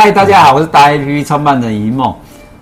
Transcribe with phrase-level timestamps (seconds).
[0.00, 2.14] 嗨，大家好，我是达 APP 创办人一梦。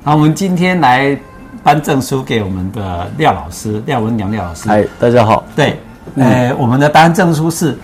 [0.03, 1.15] 那我们今天来
[1.63, 4.67] 颁证书给我们的廖老师，廖文良廖老师。
[4.67, 5.45] 嗨，大家好。
[5.55, 5.79] 对，
[6.15, 7.77] 呃，嗯、我们的答案证书是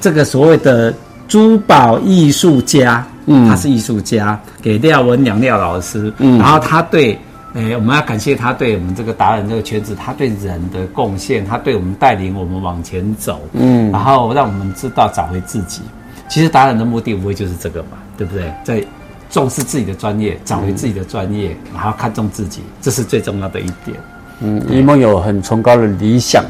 [0.00, 0.90] 这个所谓的
[1.28, 6.10] 珠宝艺术家，嗯，他是艺术家，给廖文良廖老师。
[6.16, 7.12] 嗯，然后他对。
[7.52, 15.82] 哎，我们要感谢他对我们这个达人这个圈子，他对人的贡献，他对我们带领我们往前走，嗯，然后让我们知道找回自己。
[16.26, 18.52] 其实达人的目的无非就是这个嘛，对不对？
[18.64, 18.84] 在
[19.30, 23.96] 重视自己的专业，找回自己的专业，嗯、然后看重自己，这是最重要的一点。
[24.40, 26.44] 嗯，一梦有很崇高的理想，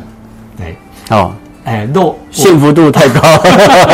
[0.56, 0.76] 对，
[1.10, 1.32] 哦。
[1.64, 3.22] 哎，若幸福度太高，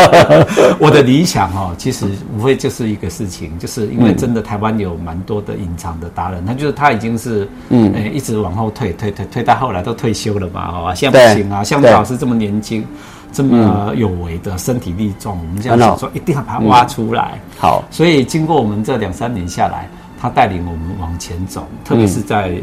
[0.80, 2.04] 我的理想哦，其实
[2.36, 12.84] 无非就是一个事情，就是因为真的台湾有蛮多的隐藏的达人，他就是他已经是嗯，哎，一直往后退，退退退到后来都退休了嘛，好吧，现在不行啊，像老师这么年轻，
[13.32, 17.40] 这么有为的身体力壮，我们这样想说，一定要把它挖出来。
[17.58, 19.88] 好，所以经过我们这两三年下来，
[20.20, 22.60] 他带领我们往前走，特别是在。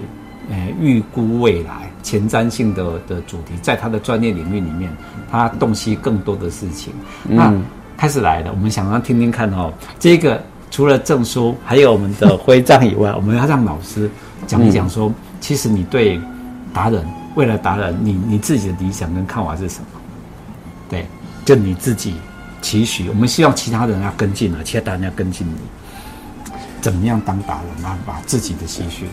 [0.50, 4.90] 呃，预估未来前瞻性的的主题，在他的专业领域里面，
[5.30, 6.94] 他洞悉更多的事情。
[7.28, 7.54] 嗯、那
[7.98, 14.10] 开始来了，我们想要听听看哦，这个除了证书，还有我们的徽章以外，我们要让老师
[14.46, 16.18] 讲一讲说，嗯、其实你对
[16.74, 19.97] 达人，未来达人，你你自己的理想跟看法是什么？
[21.48, 22.16] 对，就你自己
[22.62, 27.98] 期许，我们希望其他人要跟进了，其他达人要跟进你，怎么样当达人啊？
[28.06, 29.06] 把自己的期许。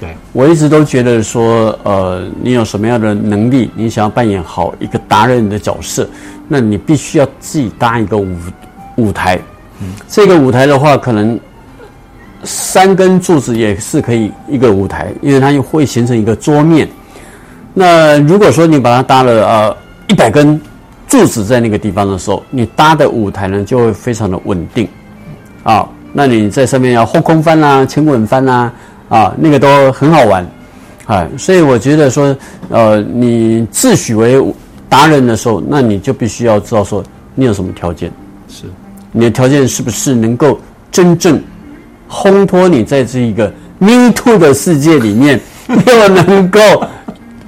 [0.00, 6.08] 对，我一直都觉得说，呃，你有什么样的能力，你想要扮演好一个达人的角色，
[6.46, 8.36] 那你必须要自己搭一个舞
[8.96, 9.38] 舞台。
[9.80, 11.38] 嗯，这个舞台的话，可能
[12.44, 16.88] 三根柱子也是可以一个舞台，因为它又会形成一个桌面。
[17.74, 19.76] 那如果说你把它搭了呃
[20.08, 20.60] 一百根
[21.08, 24.86] 柱子在那个地方的时候，你搭的舞台呢就会非常的稳定
[25.64, 25.88] 啊。
[26.12, 28.72] 那你在上面要后空翻啊，前滚翻啊。
[29.08, 30.46] 啊，那个都很好玩，
[31.06, 32.36] 啊，所以我觉得说，
[32.68, 34.38] 呃，你自诩为
[34.86, 37.02] 达人的时候，那你就必须要知道说，
[37.34, 38.12] 你有什么条件，
[38.50, 38.64] 是，
[39.12, 40.60] 你的条件是不是能够
[40.92, 41.42] 真正
[42.06, 46.60] 烘托你在这一个 Me Too 的世界里面，又能够，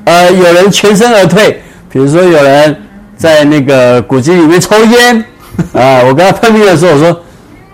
[0.04, 1.60] 呃，有人全身而退，
[1.90, 2.74] 比如说有人
[3.20, 5.22] 在那个古迹里面抽烟，
[5.76, 7.20] 啊，我跟他碰面的时候我说，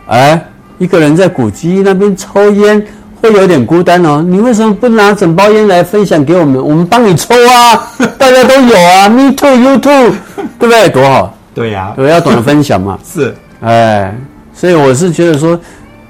[0.08, 0.44] 哎，
[0.78, 2.84] 一个人在古迹那边抽烟。
[3.18, 6.62] 会有点孤单哦，你为什么不拿整包烟来分享给我们？
[6.62, 10.14] 我们帮你抽啊， 大家都有啊，Me too, you too，
[10.58, 10.88] 对不对？
[10.90, 11.34] 多好。
[11.54, 12.96] 对呀、啊，我要懂得分享嘛。
[13.10, 14.14] 是，哎，
[14.52, 15.58] 所以我是觉得说，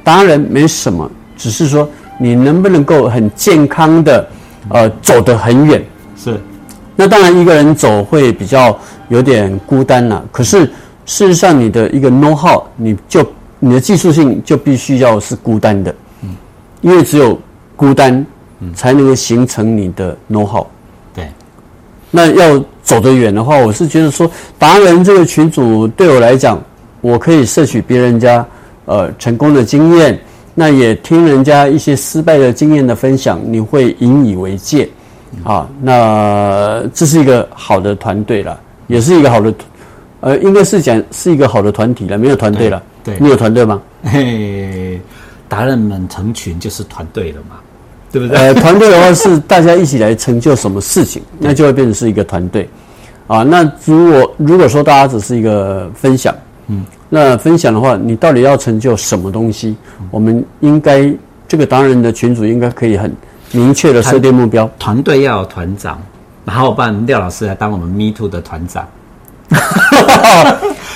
[0.03, 1.09] 当然没什么，
[1.39, 1.89] 只是说
[2.19, 4.29] 你能不能够很健康的，
[4.71, 5.83] 呃，走得很远。
[6.23, 6.39] 是，
[6.97, 8.77] 那当然一个人走会比较
[9.09, 10.25] 有点孤单了。
[10.33, 10.65] 可是
[11.05, 13.25] 事实上，你的一个 know how，你就
[13.61, 15.95] 你的技术性就必须要是孤单的。
[16.83, 17.39] 因为只有
[17.75, 18.25] 孤单，
[18.75, 20.67] 才能够形成你的 know how。
[21.15, 21.29] 对，
[22.11, 26.63] 那要走得远的话，我是觉得说，达人这个群组对我来讲，
[27.01, 28.47] 我可以摄取别人家
[28.85, 30.19] 呃成功的经验，
[30.55, 34.89] 那也听人家一些失败的经验的分享，你会引以为戒
[35.45, 35.69] 啊。
[35.81, 39.53] 那这是一个好的团队了，也是一个好的，
[40.21, 42.83] 呃，应该是讲是一个好的团体了，没有团队了。
[43.05, 43.81] 对，你有团队吗？
[44.05, 45.01] 嘿。
[45.49, 47.55] 达人们成群就是团队了嘛，
[48.11, 48.37] 对不对？
[48.37, 52.69] 呃， 团队的话是大家一起来成就什么事情，那就会变成是一个团队，
[53.29, 56.35] 啊，那如果如果说大家只是一个分享，
[56.67, 59.77] 嗯，那分享的话，你到底要成就什么东西？
[60.11, 61.15] 我们应该
[61.47, 63.15] 这个达人的群主应该可以很
[63.53, 64.69] 明确的设定目标。
[64.79, 66.01] 团队要有团长，
[66.45, 68.87] 然后办廖老师来当我们 Me Too 的团长。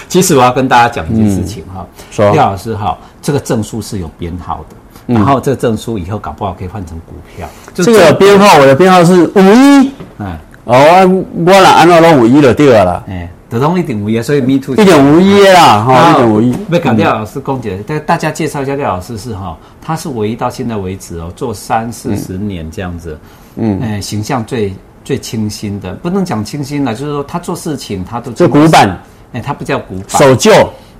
[0.08, 1.86] 其实我要跟大家讲一件事情哈，
[2.32, 2.98] 廖老师哈。
[3.22, 4.76] 这个证书是有编号的，
[5.08, 7.46] 嗯、然后这个证书以后搞不好可以换成股票。
[7.74, 9.92] 这个编号，我的编号是五一。
[10.18, 13.04] 嗯，哦，我俩按照五一了，对了。
[13.08, 16.52] 哎，得通一点无一，所以 me too 一点无一啦，哈，一点无一。
[16.70, 23.18] 被改廖老师公姐，但大家介绍一下廖老师是哈，他是唯一到现在为止哦，做三四十年这样子，
[23.56, 24.72] 嗯，哎，形象最
[25.04, 28.30] 最清新的，不能讲清新了，就是说他做事情他都。
[28.32, 28.96] 做古板，
[29.32, 30.52] 哎，他不叫古板，守旧。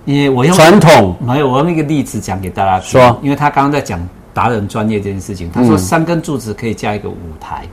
[0.06, 2.88] 因为我用传统，没有我用一个例子讲给大家听。
[2.88, 4.00] 说，因为他刚刚在讲
[4.32, 7.67] 达人专业这件事情，他说三根柱子可以架一个舞台，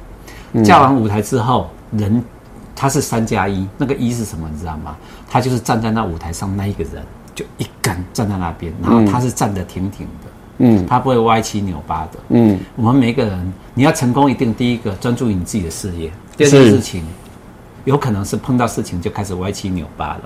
[0.51, 2.21] 嗯、架完舞台之后，人
[2.79, 4.95] 他是三加一，那个一是什么你知道吗？
[5.27, 7.03] 他就是站在那舞台上那一个人，
[7.33, 10.29] 就一杆站在那边，然后他是站得挺挺的，
[10.59, 12.59] 嗯，他不会歪七扭八的，嗯。
[12.75, 17.03] 我们每个人你要成功，一定第一个专注于你自己的事业，第二件事情
[17.85, 20.21] 有可能是碰到事情就开始歪七扭八了。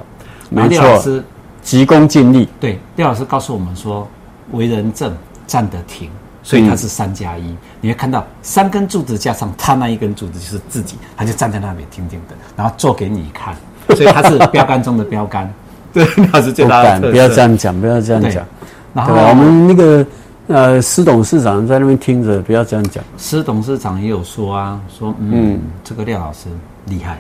[0.49, 1.23] 没错。
[1.61, 2.49] 急功近利。
[2.59, 4.07] 对，廖老师告诉我们说，
[4.51, 5.15] 为人正，
[5.45, 6.09] 站得挺，
[6.43, 7.55] 所以他是三加一。
[7.79, 13.55] 你会看到三根柱子加上他那一根柱子就是自己，他就站在那边挺挺的，然后做给你看，
[13.95, 15.51] 所以他是标杆中的标杆。
[15.93, 17.11] 对，那是最大的特色。
[17.11, 18.45] 不要这样讲，不要这样讲。
[18.93, 20.05] 然后我们那个
[20.47, 23.03] 呃，施董事长在那边听着，不要这样讲。
[23.17, 26.47] 施董事长也有说啊，说嗯，嗯这个廖老师
[26.85, 27.19] 厉害，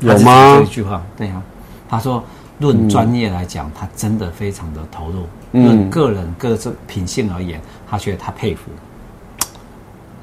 [0.00, 0.56] 有吗？
[0.58, 1.42] 这一句话，对啊，
[1.88, 2.22] 他说
[2.58, 5.26] 论专业来讲，他真的非常的投入。
[5.64, 8.70] 论个人各自品性而言，他觉得他佩服。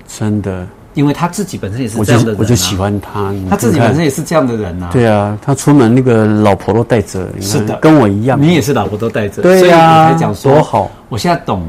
[0.07, 0.67] 真的。
[0.95, 3.33] 因为他自己本身也是这样的人、啊，我就喜欢他。
[3.49, 4.91] 他自己本身也是这样的人呐、啊。
[4.91, 8.39] 对啊，他出门那个老婆都带着，是的，跟我一样。
[8.39, 10.03] 你也是老婆都带着，对呀、啊。
[10.03, 10.91] 所以你才讲说多好。
[11.09, 11.63] 我现在懂，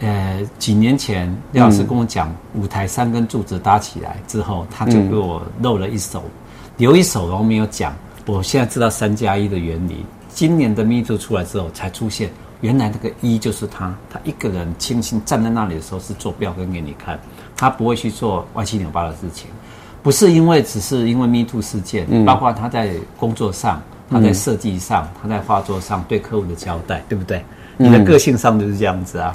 [0.00, 6.30] 呃，几年前廖老师跟我讲，舞台三根柱子搭起来之后，他就给我露了一手，嗯、
[6.78, 7.94] 留一手，然后没有讲。
[8.26, 10.04] 我现在知道三加一的原理。
[10.30, 12.28] 今年的 Me Too 出来之后，才出现，
[12.64, 17.20] 原来那个一就是他，他一个人轻轻站在那里的时候是做标杆给你看。
[17.54, 19.48] 他不会去做歪七扭八的事情，
[20.02, 27.44] 不是因为只是因为 Me Too 事件，嗯、包括他在工作上，他在设计上，他在画作上对客户的交代，对不对？
[27.76, 29.30] 嗯、你的个性上就是这样子啊，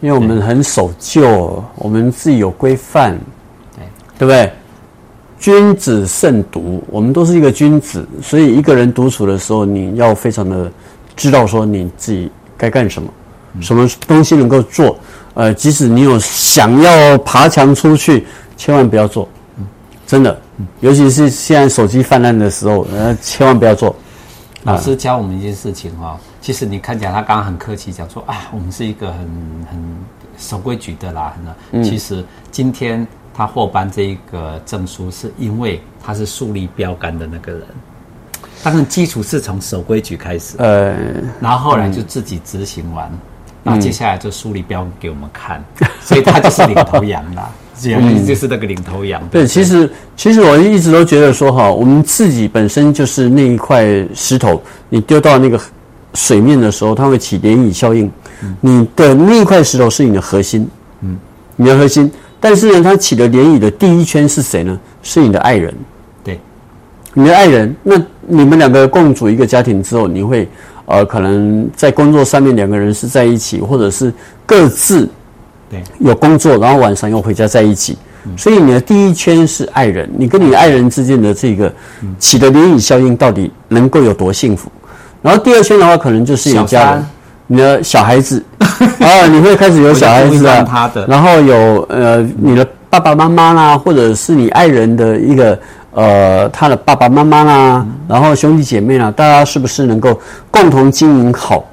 [0.00, 3.18] 因为我们很守旧，我们自己有规范，
[3.76, 3.84] 对
[4.16, 4.52] 对不对？
[5.40, 10.70] 君子慎独，我们都是一个君子，所以一个人独处的时候，你要非常的
[11.16, 13.10] 知道说你自己该干什么，
[13.54, 14.98] 嗯、什么东西能够做。
[15.32, 18.26] 呃，即使你有想要爬墙出去，
[18.56, 19.26] 千万不要做，
[20.06, 20.38] 真的，
[20.80, 23.96] 尤其是现在手机泛滥的时候，呃，千万不要做。
[24.64, 29.20] 老师教我们一件事情哈，其实你看起来他刚刚很客气讲说啊，我们是一个很
[29.70, 29.96] 很
[30.36, 31.34] 守规矩的啦，
[31.72, 37.62] 嗯，其实今天他获颁这一个证书，是因为他是树立标杆的那个人，
[38.62, 40.94] 当然基础是从守规矩开始，呃，
[41.40, 43.10] 然后后来就自己执行完。
[43.62, 49.22] 那接下来就树立标给我们看，嗯、所以他就是领头羊啦， 这样就是那个领头羊。
[49.30, 53.84] 对，其实其实我一直都觉得说哈，我们自己本身就是那一块
[54.14, 55.60] 石头，你丢到那个
[56.14, 58.10] 水面的时候，它会起涟漪效应。
[58.42, 60.66] 嗯、你的那一块石头是你的核心，
[61.02, 61.18] 嗯，
[61.56, 62.10] 你的核心。
[62.40, 64.80] 但是呢，它起的涟漪的第一圈是谁呢？
[65.02, 65.74] 是你的爱人。
[66.24, 66.40] 对，
[67.12, 67.76] 你的爱人。
[67.82, 70.48] 那你们两个共组一个家庭之后，你会。
[70.86, 74.12] 呃，可能在工作上面两个人是在一起，或者是
[74.44, 75.08] 各自
[75.70, 77.96] 对有工作，然后晚上又回家在一起。
[78.36, 81.72] 所以你的第一圈是爱人，你跟你爱人之间的这个
[82.18, 84.68] 起的涟漪效应到底能够有多幸福？
[85.22, 87.06] 然后第二圈的话，可能就是你家人，
[87.46, 95.58] 你的小孩子 啊，你会开始有小孩子啊，然后有呃你的爸爸妈妈啦，或者是你爱人的一个。
[95.92, 100.16] 呃，他的爸爸妈妈啦，然后兄弟姐妹啦，大家是不是能够
[100.48, 101.64] 共同经营好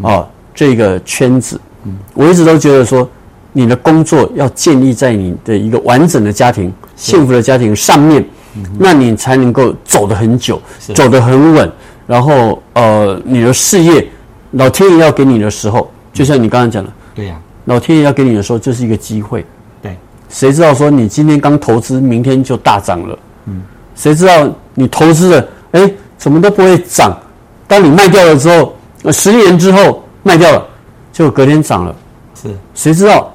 [0.00, 1.60] 啊、呃、这个圈子？
[2.14, 3.08] 我一直都觉得说，
[3.52, 8.24] 你的工作要建立在你的一个完整的家庭、幸福的家庭上面，
[8.78, 10.62] 那你才能够走得很久，
[10.94, 11.68] 走得很稳。
[12.06, 14.06] 然后呃，你的事业，
[14.52, 19.44] 老天爷要给你的时候，就像你刚刚讲的，对呀，老天爷要给你的时候，就是一个机会。
[20.34, 23.18] 对，谁知道说你今天刚投资，明天就大涨了？
[23.46, 23.62] 嗯，
[23.94, 27.16] 谁知道你投资了，哎，怎么都不会涨？
[27.66, 28.74] 当你卖掉了之后，
[29.12, 30.66] 十年之后卖掉了，
[31.12, 31.94] 就隔天涨了。
[32.42, 33.32] 是，谁知道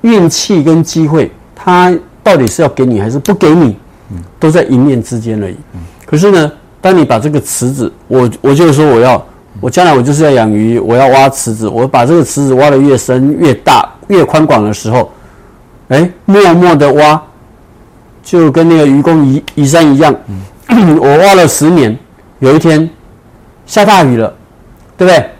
[0.00, 3.76] 运气跟机会，它到底是要给你还是不给你？
[4.10, 5.56] 嗯，都在一念之间而已。
[5.74, 9.26] 嗯，可是呢，当你把这个池子，我我就是说，我要，
[9.60, 15.10] 我将来我就是要养鱼，我要挖池子，我把这个池子挖得越深、越大、越宽广的时候，
[15.94, 17.20] 哎，默默的挖。
[18.22, 20.14] 就跟那个愚公移移山一样，
[20.68, 21.94] 嗯、 我挖了十年，
[22.38, 22.88] 有一天
[23.66, 24.32] 下大雨了，
[24.96, 25.30] 对不对？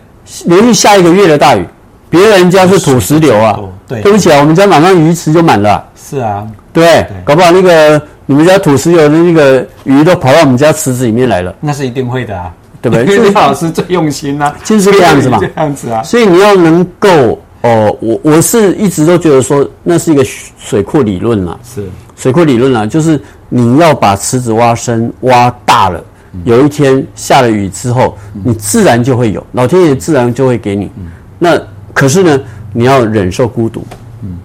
[0.45, 1.65] 连续下一个月的大雨，
[2.11, 5.83] 别人家是土石流啊，对，对不起啊，我们家马上鱼池就满了。
[5.95, 11.55] 是啊，对，对，搞不好那个你们家土石流的那个鱼都跑到我们家池子里面来了。
[11.59, 13.15] 那是一定会的啊，对不对？
[13.15, 16.03] 因为老师最用心啊，就是这样子嘛， 这样子啊。
[16.03, 21.83] 所以你要能够哦，我我是一直都觉得说那是一个水库理论啦，是。
[22.15, 23.19] 水库理论啦，就是
[23.49, 26.03] 你要把池子挖深、挖大了，
[26.43, 30.91] 有一天下了雨之后，你自然就会有，老天爷自然就会给你。
[31.39, 31.59] 那
[31.93, 32.39] 可是呢，
[32.71, 33.83] 你要忍受孤独。
[34.21, 34.37] 嗯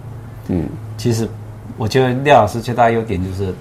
[0.49, 0.65] 嗯，
[0.97, 1.29] 其实
[1.77, 3.55] 我觉得廖老师最大优点就是，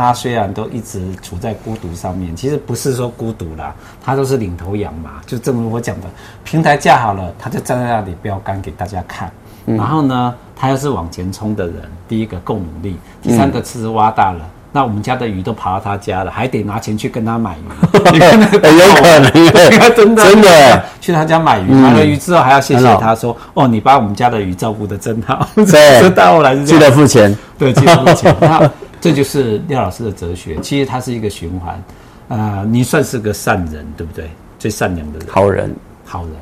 [0.00, 5.20] 他虽然都一直处在孤独上面，其实不是说孤独啦，他都是领头羊嘛。
[5.26, 6.06] 就正如我讲的，
[6.42, 9.30] 平台架好了，他就站在那里标杆给大家看。
[9.66, 11.76] 然后呢，他要是往前冲的人，
[12.08, 14.40] 第一个够努力，第三个池子挖大了，
[14.72, 18.10] 那我们家的鱼都跑到他家了，还得拿钱去跟他买鱼。
[18.10, 19.30] 你看那个，有可能，
[19.94, 28.34] 真的真的去他家买鱼，买了鱼之后还要谢谢他说：“哦，你把我们家的鱼照顾得真好。”对， 到后来是记得付钱，对，记得付钱。
[29.02, 31.82] 那这就是廖老师的哲学，其实它是一个循环。
[32.28, 34.30] 啊，你算是个善人，对不对？
[34.58, 36.32] 最善良的人，好人，好人，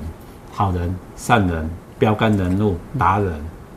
[0.53, 3.33] 好人，善人，标杆人物，达人，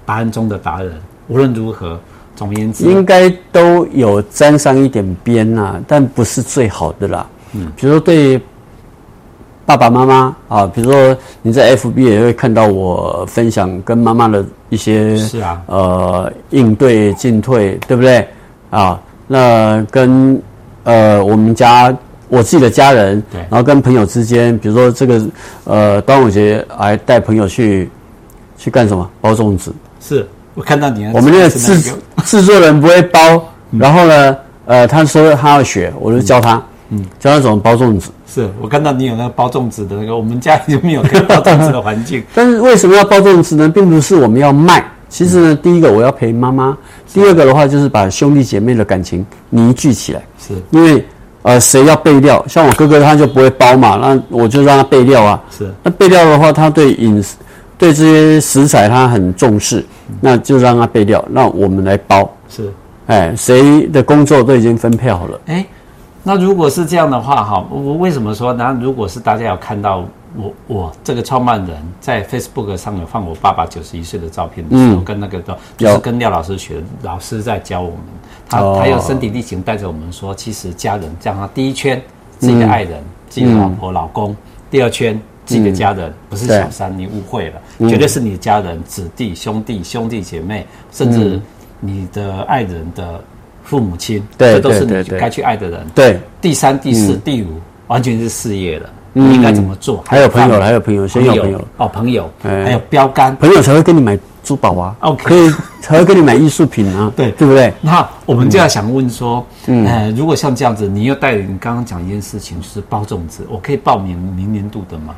[0.05, 0.93] 答案中的达人。
[1.27, 2.00] 无论如何。
[2.33, 7.27] 总而言之，应该都有沾上一点边呐，但不是最好的啦。
[7.53, 8.41] 嗯，比如说对
[9.65, 18.27] 爸爸妈妈啊，比如说你在 FB 也会看到我分享跟妈妈的一些是啊，呃，应对进退，对不对？
[18.71, 20.41] 啊，那跟
[20.83, 21.95] 呃我们家
[22.27, 25.21] 我自己的家人，对，然后跟朋友之间，比如说这个
[25.65, 27.87] 呃端午节还带朋友去
[28.57, 29.07] 去干什么？
[29.21, 30.27] 包粽子是。
[30.53, 31.79] 我看到你，我们那个制
[32.25, 38.11] 制作人不会包，然后呢，呃，他说他要学，我就教他，嗯，教他怎么包粽子。
[38.27, 42.21] 是我看到你有那个包粽子的那个，我们家里就没有包粽子的环境。
[42.35, 43.69] 但是为什么要包粽子呢？
[43.69, 46.75] 并不是我们要卖，其实呢，第一个我要陪妈妈，
[47.13, 50.24] 第二个的话就是把兄弟姐妹的感情凝聚起来。
[50.39, 51.06] 是因为
[51.44, 52.44] 呃，谁要备料？
[52.48, 55.44] 像我哥哥他就不会包嘛，那我就让他备料啊。
[55.56, 57.36] 是那备料的话，他对饮食。
[57.77, 59.84] 对这些食材他很重视，
[60.20, 62.32] 那就让他备料，那我们来包。
[62.48, 62.72] 是，
[63.08, 65.41] 哎，谁的工作都已经分配好了。
[65.48, 65.65] 哎，
[66.23, 68.53] 那如果是这样的话，哈，我为什么说？
[68.53, 77.99] 那如果是大家有看到我我这个创办人在 Facebook 上有放我爸爸九十一岁的照片的时候，嗯、跟那个的就是跟廖老师学，老师在教我们，
[78.47, 82.01] 他他用身体力行带着我们说，其实家人这样，他第一圈
[82.39, 84.35] 自己的爱人、嗯、自己的老婆、老公，
[84.69, 85.19] 第二圈。
[85.43, 91.41] 自己的家人不是小三，你误会了，绝对是你的家人、子弟、兄弟、兄弟姐妹，甚至
[91.81, 93.21] 你的爱人的
[93.71, 95.79] 父母亲，这都是你该去爱的人。
[95.95, 97.47] 对，第三、第四、第五，
[97.87, 100.03] 完全是事业了，你应该怎么做？
[100.05, 101.65] 还有朋友，还有朋友，先有朋友。
[101.77, 105.49] 哦，朋友，还有标杆，朋友才会跟你买珠宝啊，OK，可以
[105.79, 107.71] 才会跟你买艺术品啊， 对，对不对？
[107.79, 115.15] 那我们就要想问说，呃，如果像这样子，你又带领你刚刚讲一件事情，就是包粽子，我可以报名明年度的吗？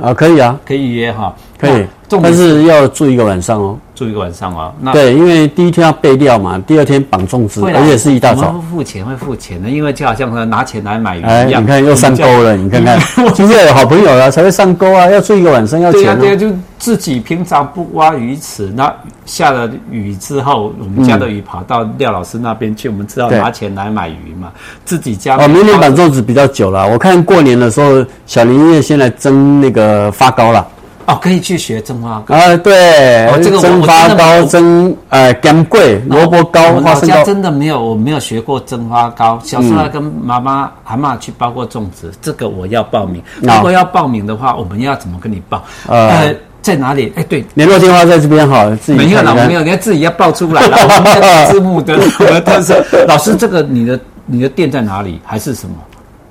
[0.00, 1.86] 啊，可以啊，可以预约哈，可以，
[2.22, 4.72] 但是要住一个晚上哦，住一个晚上哦。
[4.80, 8.52] 那对，因为第一天要备料嘛，第二天绑粽子，而且是一大早。
[8.52, 11.30] 会付钱，会付钱的，因为就好像说拿钱来买鱼一样。
[11.30, 12.98] 哎，你看又上钩了，你看看，
[13.34, 16.02] 就是要有好朋友了才会上钩啊，要住一个晚上要钱。
[16.02, 16.46] 对啊，对啊，就
[16.78, 18.92] 自己平常不挖鱼池，那
[19.24, 24.52] 下了雨之后，我们家的鱼跑到廖老师那边去，我们知道拿钱来买鱼嘛，
[24.84, 25.36] 自己家。
[25.38, 30.66] 哦，明年绑粽子比较久了，我看过年的时候，小林叶先来蒸那个发糕了。
[31.06, 32.56] 哦，可以去学蒸花糕啊！
[32.56, 37.22] 对，哦、这个蒸发糕、蒸呃干桂、萝卜糕、花生糕。
[37.22, 39.38] 真的没有，我没有学过蒸花糕。
[39.44, 43.22] 小时候跟妈妈、阿嬷去包过粽子，这个我要报名。
[43.40, 45.62] 如果要报名的话，我们要怎么跟你报？
[45.86, 47.12] 呃，在哪里？
[47.14, 48.98] 哎，对，联络电话在这边哈，自己。
[48.98, 50.76] 没有了，没有，你要自己要报出来了。
[50.82, 51.96] 我们要字幕的，
[52.44, 52.74] 但是
[53.06, 55.20] 老师，这个你的你的店在哪里？
[55.24, 55.76] 还是什么？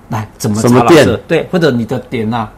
[0.10, 1.08] 来，怎么什么店？
[1.28, 2.50] 对，或者你的点啊？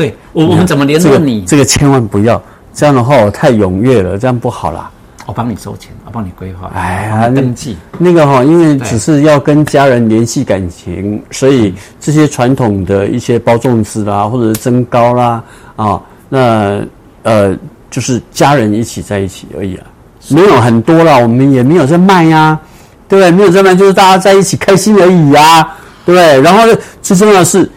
[0.00, 1.42] 对我，我们怎么联络你？
[1.42, 2.40] 这个千万不要，
[2.72, 4.90] 这样的话我太踊跃了，这样不好啦。
[5.26, 6.70] 我帮你收钱，我帮你规划。
[6.74, 15.44] 哎呀，登记那个哈，因为只是要跟家人联系感情，所以这些传统的一些包粽子啦，或者是蒸糕啦，
[15.76, 16.80] 啊，那
[17.22, 17.54] 呃，
[17.90, 19.84] 就是家人一起在一起而已啊，
[20.30, 22.58] 没有很多啦，我们也没有在卖呀，
[23.06, 23.30] 对不对？
[23.30, 25.68] 没有在卖，就是大家在一起开心而已呀，
[26.06, 26.40] 对不对？
[26.40, 27.70] 然后呢，最重要的是，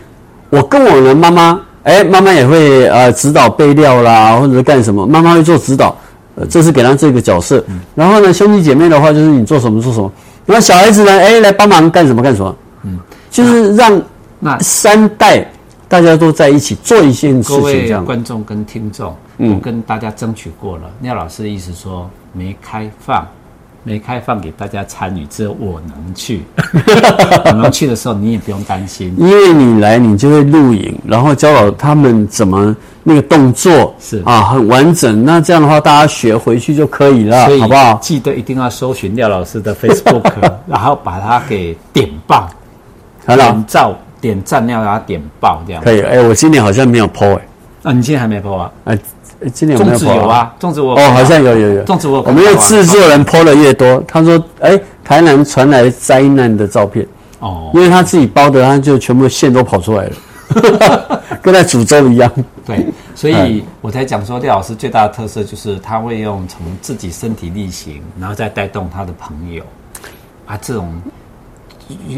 [0.49, 1.59] 我跟我的妈妈。
[1.83, 5.95] 哎，妈妈也会呃指导备料啦，或者是干什么，妈妈会做指导，
[6.35, 7.63] 呃，这是给他这个角色。
[7.67, 10.11] 嗯、然后呢，兄弟姐妹的话就是你做什么做什么，
[10.45, 12.55] 那小孩子呢，哎，来帮忙干什么干什么。
[12.83, 12.97] 嗯，
[13.29, 14.01] 就是让
[14.39, 15.45] 那三代
[15.87, 17.57] 大家都在一起做一件事情。
[17.57, 23.27] 各位观众跟听众，嗯，我跟大家争取过了，廖老师的意思说没开放。
[23.83, 26.41] 没开放给大家参与，只有我能去。
[27.45, 35.25] 我能去的时候，你也不用担心，因为你来，你就会录影，然后教导他们怎么那个动作是啊，很完整。
[35.25, 37.95] 那这样的话，大家学回去就可以了，好不好？
[38.01, 40.31] 记得一定要搜寻廖老师的 Facebook，
[40.65, 42.47] 然后把它给点爆，
[43.25, 46.01] 点照、点赞，要让它点爆，这样可以。
[46.01, 47.41] 哎，我今年好像没有 po 哎，
[47.83, 48.71] 啊，你今天还没 po 啊？
[48.85, 48.97] 哎。
[49.49, 57.05] 今年有没有 po 有啊，粽子我哦，好像有有有，粽子我我们的制作人 po 的越多，他说，哎，台南传来灾难的照片。
[57.39, 62.31] 哦，因为他自己包的，他就全部线都跑出来了， 跟在煮粥一样。
[62.65, 69.61] 对，所以我才讲说，廖老师最大的特色就是他会用从自己身体力行，然后再带动他的朋友。
[70.45, 70.89] 啊，这种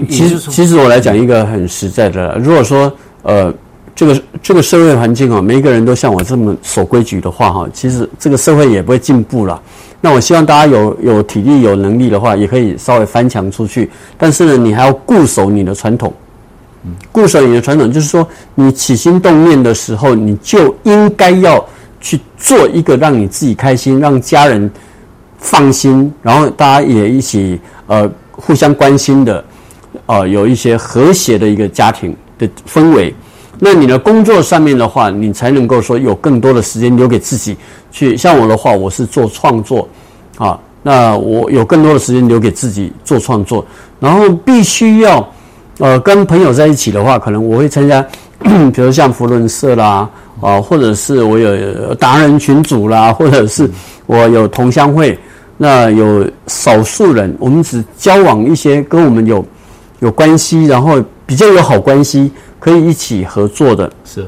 [0.10, 2.92] 其实其实我来讲一个很实在的，如果说
[3.24, 3.52] 呃
[3.96, 9.62] 这个这个社会环境啊，每一个人都像我这么守规矩的话哈，其实这个社会也不会进步了。
[10.02, 16.14] 那我希望大家有有体力有能力的话，也可以稍微翻墙出去，但是呢，你还要固守你的传统。
[17.12, 21.66] 固守你的传统，就是说，你起心动念的时候，你就应该要
[22.00, 24.70] 去做一个让你自己开心、让家人
[25.40, 29.44] 放心，然后大家也一起呃互相关心的，
[30.06, 33.12] 呃，有一些和谐的一个家庭的氛围。
[33.60, 37.56] 那你的工作上面的话，你才能够说有更多的时间留给自己
[37.92, 38.16] 去。
[38.18, 39.88] 像我的话，我是做创作
[40.38, 43.66] 啊，那我有更多的时间留给自己做创作，
[44.00, 45.28] 然后必须要。
[45.78, 48.02] 呃，跟朋友在一起的话，可能我会参加，
[48.74, 50.10] 比如像扶轮社啦，
[50.40, 53.70] 啊，或者是我有达人群组啦，或者是
[54.06, 55.20] 我有同乡会，
[55.58, 59.46] 那有少数人，我们只交往一些跟我们有
[60.00, 62.32] 有关系，然后比较有好关系，
[62.66, 64.28] 可以一起合作的，是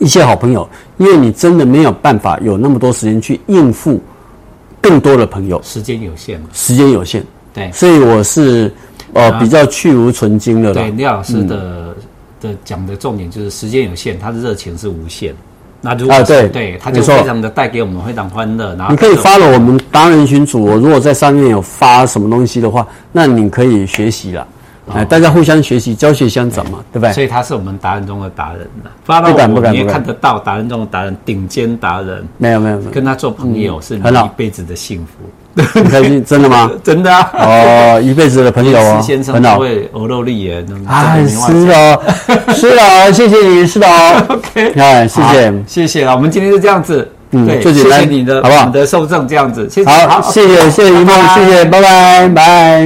[0.00, 0.68] 一些好朋友。
[0.96, 4.02] 因为你真的没有办法有那么多时间去应付
[4.80, 7.22] 更多的朋友，时间有限嘛，时间有限，
[7.54, 8.74] 对，所以我是。
[9.14, 10.74] 哦，比较去如存菁的。
[10.74, 15.34] 对，廖老师的、嗯、的讲的重点就是时间有限，他的热情是无限。
[15.80, 18.74] 那如果啊，对对，他就非常的带给我们非常欢乐。
[18.76, 24.46] 然后你可以发了我们达人群组，我如果在上面有发什么东西的话，那你可以学习了。
[24.94, 27.12] 哎，大家互相学习，教学相长嘛，对不对？
[27.12, 28.90] 所以他是我们达人中的达人了。
[29.04, 32.26] 发到我，你也看得到达人中的达人，顶尖达人。
[32.36, 35.62] 没有没有，跟他做朋友是你一辈子的幸福。
[35.74, 36.70] 很开心，真的吗？
[36.84, 37.30] 真的啊！
[37.34, 40.64] 哦，一辈子的朋友哦，先生都会欧陆立言。
[40.86, 41.36] 哎，是
[41.72, 42.00] 哦，
[42.54, 44.24] 是哦，谢谢你，是的哦。
[44.28, 47.10] OK，哎，谢谢，谢谢啊，我们今天就这样子。
[47.32, 48.66] 嗯，对，谢谢你的，好不好？
[48.66, 49.90] 你的受赠这样子，谢谢。
[49.90, 52.76] 好，谢谢，谢谢一梦，谢谢，拜拜，拜。